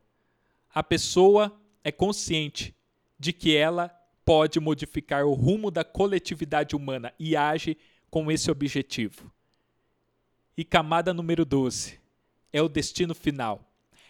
[0.73, 2.75] a pessoa é consciente
[3.19, 3.89] de que ela
[4.23, 7.77] pode modificar o rumo da coletividade humana e age
[8.11, 9.31] com esse objetivo.
[10.55, 11.97] E camada número 12
[12.51, 13.61] é o destino final.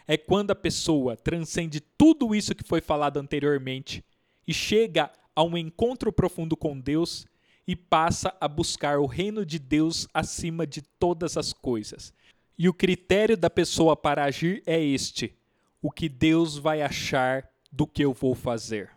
[0.07, 4.03] É quando a pessoa transcende tudo isso que foi falado anteriormente
[4.47, 7.27] e chega a um encontro profundo com Deus
[7.67, 12.11] e passa a buscar o reino de Deus acima de todas as coisas.
[12.57, 15.37] E o critério da pessoa para agir é este:
[15.81, 18.89] o que Deus vai achar do que eu vou fazer.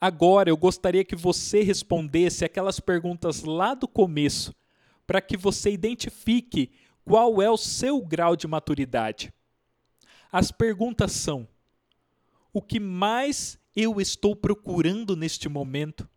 [0.00, 4.54] Agora eu gostaria que você respondesse aquelas perguntas lá do começo,
[5.06, 6.70] para que você identifique
[7.04, 9.32] qual é o seu grau de maturidade.
[10.30, 11.48] As perguntas são:
[12.52, 16.08] o que mais eu estou procurando neste momento?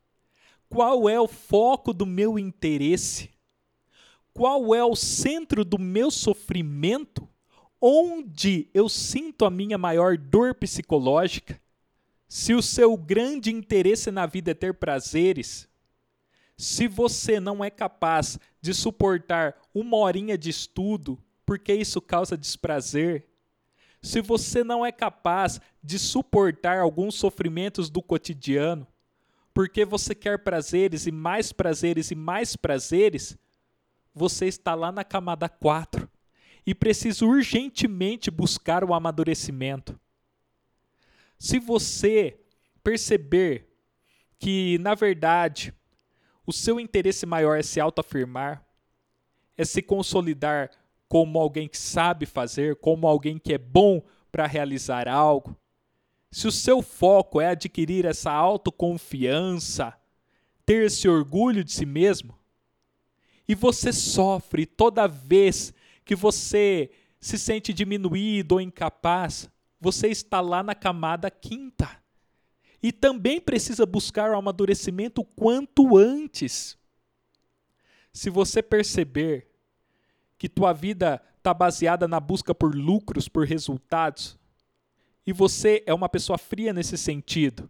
[0.67, 3.29] Qual é o foco do meu interesse?
[4.33, 7.27] Qual é o centro do meu sofrimento?
[7.79, 11.60] Onde eu sinto a minha maior dor psicológica?
[12.33, 15.67] Se o seu grande interesse na vida é ter prazeres,
[16.55, 23.27] se você não é capaz de suportar uma horinha de estudo porque isso causa desprazer,
[24.01, 28.87] se você não é capaz de suportar alguns sofrimentos do cotidiano,
[29.53, 33.37] porque você quer prazeres e mais prazeres e mais prazeres,
[34.15, 36.09] você está lá na camada 4
[36.65, 39.99] e precisa urgentemente buscar o amadurecimento.
[41.41, 42.39] Se você
[42.83, 43.67] perceber
[44.37, 45.73] que, na verdade,
[46.45, 48.63] o seu interesse maior é se autoafirmar,
[49.57, 50.69] é se consolidar
[51.09, 55.57] como alguém que sabe fazer, como alguém que é bom para realizar algo,
[56.29, 59.99] se o seu foco é adquirir essa autoconfiança,
[60.63, 62.37] ter esse orgulho de si mesmo,
[63.47, 65.73] e você sofre toda vez
[66.05, 69.49] que você se sente diminuído ou incapaz,
[69.81, 71.89] você está lá na camada quinta.
[72.83, 76.77] E também precisa buscar o amadurecimento quanto antes.
[78.13, 79.47] Se você perceber
[80.37, 84.39] que tua vida está baseada na busca por lucros, por resultados,
[85.25, 87.69] e você é uma pessoa fria nesse sentido,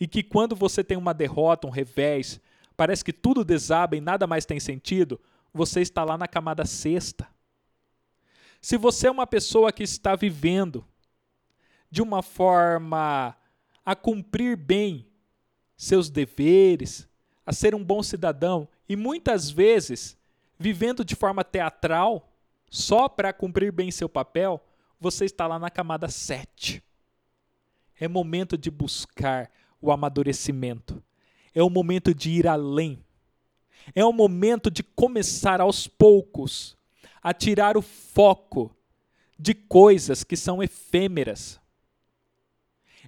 [0.00, 2.40] e que quando você tem uma derrota, um revés,
[2.76, 5.20] parece que tudo desaba e nada mais tem sentido,
[5.52, 7.26] você está lá na camada sexta.
[8.60, 10.84] Se você é uma pessoa que está vivendo
[11.90, 13.36] de uma forma
[13.84, 15.06] a cumprir bem
[15.76, 17.08] seus deveres,
[17.44, 20.16] a ser um bom cidadão e muitas vezes
[20.58, 22.32] vivendo de forma teatral,
[22.70, 24.62] só para cumprir bem seu papel,
[25.00, 26.82] você está lá na camada 7.
[27.98, 31.02] É momento de buscar o amadurecimento.
[31.54, 33.02] É o momento de ir além.
[33.94, 36.76] É o momento de começar aos poucos
[37.22, 38.74] a tirar o foco
[39.38, 41.60] de coisas que são efêmeras.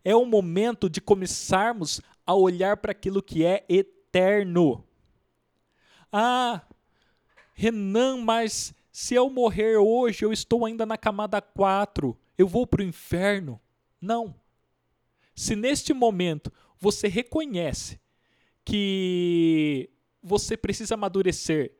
[0.08, 4.82] É o momento de começarmos a olhar para aquilo que é eterno.
[6.10, 6.62] Ah,
[7.52, 12.80] Renan, mas se eu morrer hoje, eu estou ainda na camada 4, eu vou para
[12.80, 13.60] o inferno.
[14.00, 14.34] Não.
[15.34, 18.00] Se neste momento você reconhece
[18.64, 19.90] que
[20.22, 21.76] você precisa amadurecer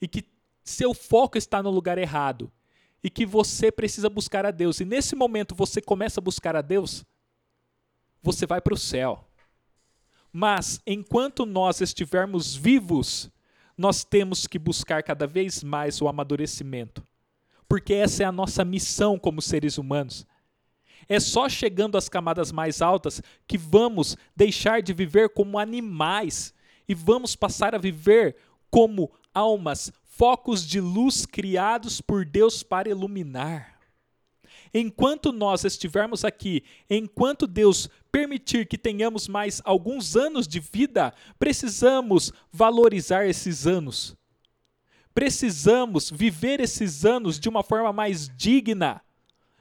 [0.00, 0.24] e que
[0.64, 2.50] seu foco está no lugar errado
[3.04, 6.62] e que você precisa buscar a Deus, e nesse momento você começa a buscar a
[6.62, 7.04] Deus,
[8.22, 9.24] você vai para o céu.
[10.32, 13.30] Mas enquanto nós estivermos vivos,
[13.76, 17.06] nós temos que buscar cada vez mais o amadurecimento,
[17.68, 20.26] porque essa é a nossa missão como seres humanos.
[21.08, 26.52] É só chegando às camadas mais altas que vamos deixar de viver como animais
[26.88, 28.36] e vamos passar a viver
[28.70, 33.75] como almas, focos de luz criados por Deus para iluminar.
[34.72, 42.32] Enquanto nós estivermos aqui, enquanto Deus permitir que tenhamos mais alguns anos de vida, precisamos
[42.52, 44.16] valorizar esses anos.
[45.14, 49.02] Precisamos viver esses anos de uma forma mais digna,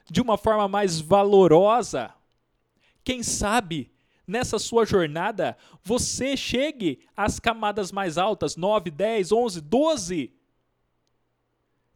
[0.09, 2.13] de uma forma mais valorosa.
[3.03, 3.91] Quem sabe
[4.27, 10.33] nessa sua jornada você chegue às camadas mais altas 9, 10, 11, 12.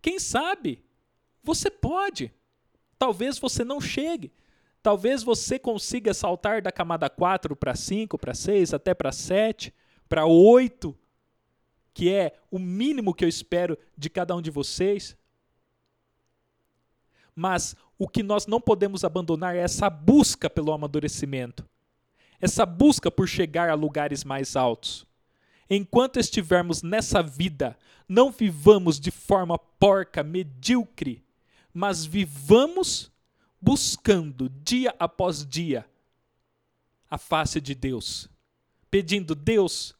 [0.01, 0.83] Quem sabe?
[1.43, 2.33] Você pode.
[2.99, 4.31] Talvez você não chegue.
[4.83, 9.73] Talvez você consiga saltar da camada 4 para 5, para 6, até para 7,
[10.07, 10.95] para 8,
[11.93, 15.17] que é o mínimo que eu espero de cada um de vocês.
[17.35, 21.65] Mas o que nós não podemos abandonar é essa busca pelo amadurecimento,
[22.39, 25.05] essa busca por chegar a lugares mais altos.
[25.69, 27.77] Enquanto estivermos nessa vida,
[28.07, 31.23] não vivamos de forma porca, medíocre,
[31.73, 33.11] mas vivamos
[33.61, 35.85] buscando dia após dia
[37.09, 38.29] a face de Deus,
[38.89, 39.95] pedindo: Deus,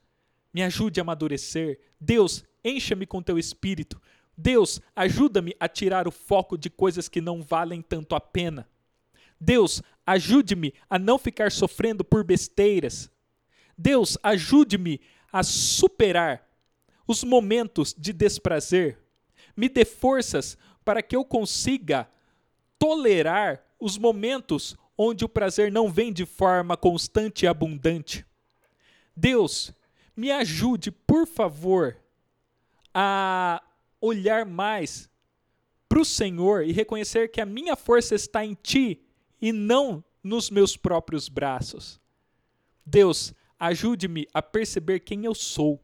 [0.54, 4.02] me ajude a amadurecer, Deus, encha-me com teu espírito,
[4.38, 8.68] Deus, ajuda-me a tirar o foco de coisas que não valem tanto a pena.
[9.40, 13.12] Deus, ajude-me a não ficar sofrendo por besteiras.
[13.78, 15.00] Deus, ajude-me
[15.32, 16.48] a superar
[17.08, 18.98] os momentos de desprazer.
[19.56, 20.58] Me dê forças
[20.90, 22.10] para que eu consiga
[22.80, 28.26] tolerar os momentos onde o prazer não vem de forma constante e abundante.
[29.16, 29.72] Deus,
[30.18, 31.96] me ajude, por favor,
[32.92, 33.62] a
[34.02, 35.08] olhar mais
[35.88, 39.00] para o Senhor e reconhecer que a minha força está em Ti
[39.40, 42.02] e não nos meus próprios braços.
[42.84, 45.80] Deus, ajude-me a perceber quem eu sou,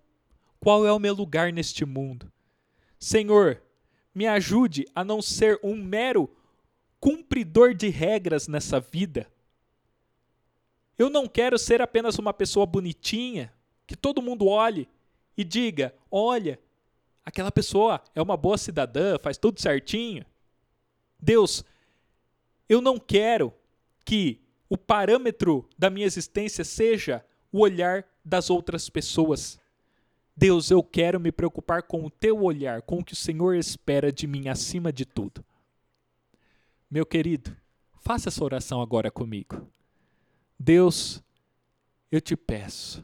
[0.59, 2.33] qual é o meu lugar neste mundo.
[2.99, 3.61] Senhor,
[4.15, 6.33] me ajude a não ser um mero
[7.01, 9.27] cumpridor de regras nessa vida.
[10.97, 13.53] Eu não quero ser apenas uma pessoa bonitinha,
[13.85, 14.87] que todo mundo olhe
[15.37, 16.57] e diga: olha,
[17.25, 20.25] aquela pessoa é uma boa cidadã, faz tudo certinho.
[21.19, 21.65] Deus,
[22.69, 23.53] eu não quero
[24.05, 24.39] que
[24.69, 29.59] o parâmetro da minha existência seja o olhar das outras pessoas.
[30.35, 34.11] Deus, eu quero me preocupar com o teu olhar, com o que o Senhor espera
[34.11, 35.43] de mim acima de tudo.
[36.91, 37.55] Meu querido,
[38.01, 39.67] faça essa oração agora comigo.
[40.59, 41.23] Deus,
[42.11, 43.03] eu te peço,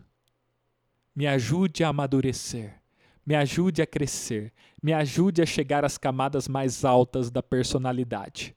[1.16, 2.82] me ajude a amadurecer
[3.26, 4.52] me ajude a crescer,
[4.82, 8.56] me ajude a chegar às camadas mais altas da personalidade.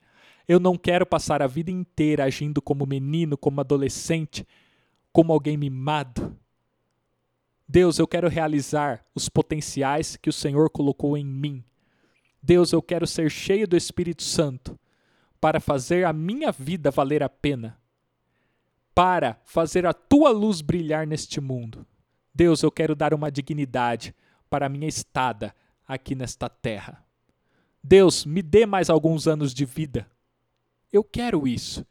[0.49, 4.47] Eu não quero passar a vida inteira agindo como menino, como adolescente,
[5.13, 6.37] como alguém mimado.
[7.67, 11.65] Deus, eu quero realizar os potenciais que o Senhor colocou em mim.
[12.43, 14.79] Deus, eu quero ser cheio do Espírito Santo
[15.41, 17.79] para fazer a minha vida valer a pena,
[18.95, 21.87] para fazer a tua luz brilhar neste mundo.
[22.35, 24.15] Deus, eu quero dar uma dignidade,
[24.55, 25.53] para a minha estada
[25.85, 27.05] aqui nesta terra.
[27.83, 30.09] Deus, me dê mais alguns anos de vida.
[30.93, 31.85] Eu quero isso.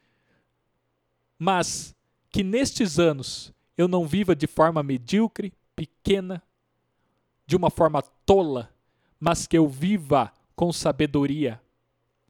[1.38, 1.94] Mas
[2.30, 6.42] que nestes anos eu não viva de forma medíocre, pequena,
[7.46, 8.74] de uma forma tola,
[9.20, 11.62] mas que eu viva com sabedoria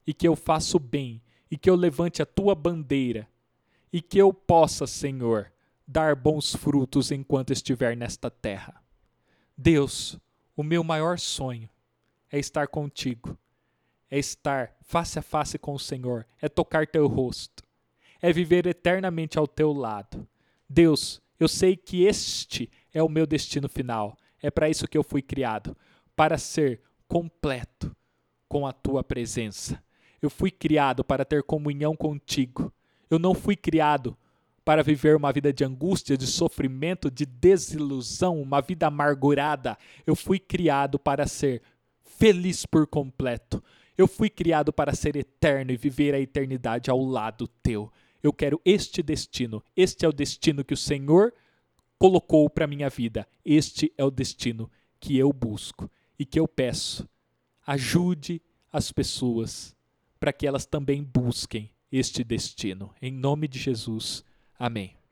[0.05, 3.27] e que eu faça o bem e que eu levante a tua bandeira
[3.91, 5.51] e que eu possa, Senhor,
[5.87, 8.81] dar bons frutos enquanto estiver nesta terra.
[9.55, 10.19] Deus,
[10.55, 11.69] o meu maior sonho
[12.31, 13.37] é estar contigo,
[14.09, 17.63] é estar face a face com o Senhor, é tocar teu rosto,
[18.21, 20.27] é viver eternamente ao teu lado.
[20.67, 24.17] Deus, eu sei que este é o meu destino final.
[24.41, 25.75] É para isso que eu fui criado,
[26.15, 27.95] para ser completo
[28.47, 29.81] com a tua presença.
[30.21, 32.71] Eu fui criado para ter comunhão contigo.
[33.09, 34.17] Eu não fui criado
[34.63, 39.77] para viver uma vida de angústia, de sofrimento, de desilusão, uma vida amargurada.
[40.05, 41.61] Eu fui criado para ser
[42.03, 43.61] feliz por completo.
[43.97, 47.91] Eu fui criado para ser eterno e viver a eternidade ao lado teu.
[48.21, 49.61] Eu quero este destino.
[49.75, 51.33] Este é o destino que o Senhor
[52.03, 53.25] colocou para minha vida.
[53.45, 55.89] Este é o destino que eu busco
[56.19, 57.07] e que eu peço.
[57.65, 58.41] Ajude
[58.73, 59.73] as pessoas
[60.19, 62.93] para que elas também busquem este destino.
[63.01, 64.21] Em nome de Jesus.
[64.59, 65.02] Amém.